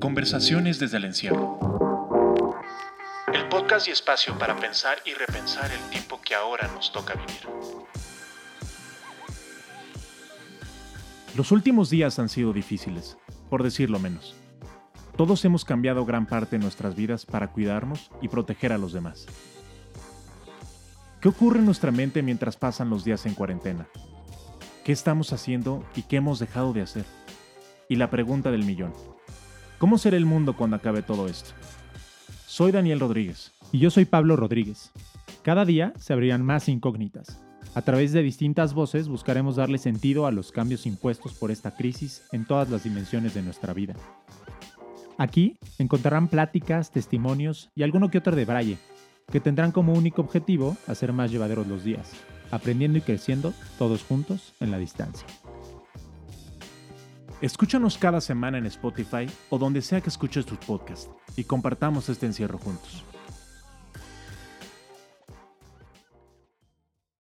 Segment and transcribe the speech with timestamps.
[0.00, 1.58] Conversaciones desde el encierro.
[3.34, 7.48] El podcast y espacio para pensar y repensar el tiempo que ahora nos toca vivir.
[11.36, 13.18] Los últimos días han sido difíciles,
[13.50, 14.36] por decirlo menos.
[15.16, 19.26] Todos hemos cambiado gran parte de nuestras vidas para cuidarnos y proteger a los demás.
[21.20, 23.88] ¿Qué ocurre en nuestra mente mientras pasan los días en cuarentena?
[24.84, 27.04] ¿Qué estamos haciendo y qué hemos dejado de hacer?
[27.88, 28.92] Y la pregunta del millón.
[29.78, 31.50] ¿Cómo será el mundo cuando acabe todo esto?
[32.46, 33.52] Soy Daniel Rodríguez.
[33.70, 34.90] Y yo soy Pablo Rodríguez.
[35.42, 37.40] Cada día se abrirán más incógnitas.
[37.76, 42.24] A través de distintas voces buscaremos darle sentido a los cambios impuestos por esta crisis
[42.32, 43.94] en todas las dimensiones de nuestra vida.
[45.16, 48.78] Aquí encontrarán pláticas, testimonios y alguno que otro de braille,
[49.30, 52.10] que tendrán como único objetivo hacer más llevaderos los días,
[52.50, 55.26] aprendiendo y creciendo todos juntos en la distancia.
[57.40, 62.26] Escúchanos cada semana en Spotify o donde sea que escuches tus podcasts y compartamos este
[62.26, 63.04] encierro juntos.